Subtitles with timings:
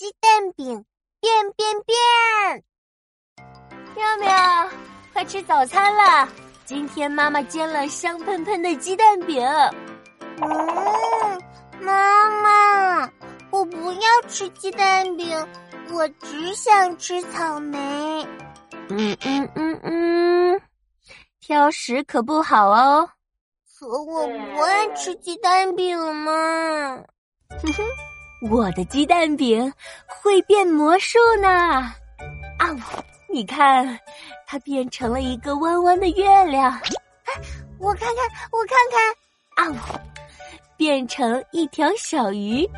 [0.00, 0.82] 鸡蛋饼
[1.20, 2.64] 变变变！
[3.94, 4.70] 妙妙，
[5.12, 6.26] 快吃早餐了！
[6.64, 9.46] 今天妈妈煎了香喷喷的鸡蛋饼。
[10.40, 11.42] 嗯，
[11.82, 13.12] 妈妈，
[13.50, 15.46] 我不要吃鸡蛋饼，
[15.92, 17.78] 我只想吃草莓。
[18.88, 20.62] 嗯嗯嗯嗯，
[21.40, 23.06] 挑食可不好哦。
[23.78, 26.32] 可我不爱吃鸡蛋饼嘛。
[27.50, 27.84] 哼哼，
[28.48, 29.72] 我的鸡蛋饼
[30.06, 31.48] 会变魔术呢！
[32.58, 32.66] 啊！
[33.28, 33.98] 你看，
[34.46, 36.80] 它变成了一个弯弯的月亮。
[37.78, 40.00] 我看看，我看看，啊！
[40.76, 42.68] 变成一条小鱼，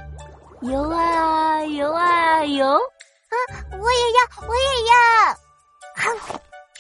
[0.63, 2.67] 游啊游啊游。
[2.67, 3.37] 啊！
[3.71, 4.93] 我也要，我也要。
[5.95, 6.05] 啊！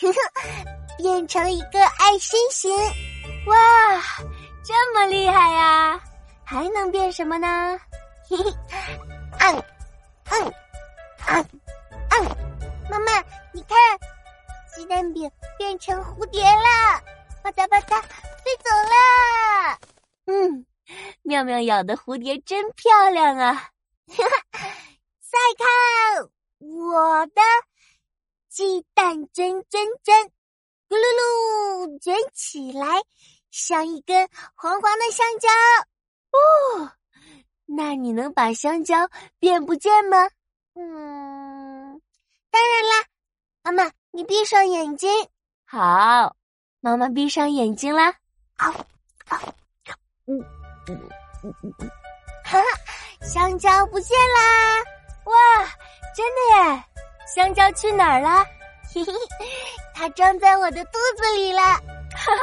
[0.98, 2.76] 变成一个爱心形。
[3.46, 3.56] 哇，
[4.64, 6.00] 这么厉害呀！
[6.44, 7.78] 还能变什么呢？
[8.28, 8.44] 嘿嘿，
[9.40, 9.64] 嗯
[10.30, 10.54] 嗯
[11.28, 11.48] 嗯
[12.10, 12.36] 嗯，
[12.90, 13.22] 妈妈。
[13.54, 13.76] 你看，
[14.74, 17.02] 鸡蛋饼变成蝴蝶了，
[17.42, 19.78] 吧嗒吧嗒飞走了。
[20.26, 20.66] 嗯，
[21.22, 23.52] 妙妙咬的蝴蝶真漂亮啊！
[23.54, 24.68] 哈哈，
[25.20, 27.42] 再看我的
[28.48, 30.26] 鸡蛋真真真，
[30.88, 32.86] 咕噜噜卷起来，
[33.50, 35.48] 像一根黄黄的香蕉。
[36.30, 36.91] 哦，
[37.82, 40.16] 那你能把香蕉变不见吗？
[40.76, 42.00] 嗯，
[42.48, 43.04] 当然啦。
[43.64, 45.10] 妈妈，你闭上眼睛。
[45.66, 46.36] 好，
[46.80, 48.14] 妈妈闭上眼睛啦。
[48.56, 48.70] 好，
[49.26, 49.36] 好，
[50.28, 50.38] 嗯
[50.88, 51.10] 嗯
[51.42, 51.90] 嗯嗯嗯，
[52.44, 52.64] 哈哈，
[53.26, 54.78] 香蕉不见啦！
[55.24, 55.34] 哇，
[56.14, 56.40] 真的
[56.76, 56.84] 耶！
[57.34, 58.46] 香蕉去哪儿了？
[58.94, 59.12] 嘿嘿，
[59.92, 61.60] 它装在我的肚子里了。
[61.60, 62.41] 哈哈。